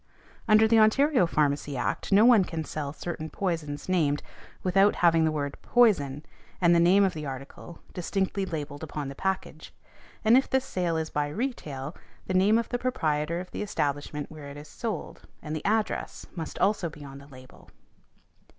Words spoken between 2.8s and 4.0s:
certain poisons